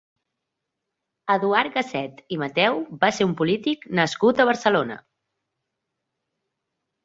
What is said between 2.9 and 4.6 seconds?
va ser un polític nascut a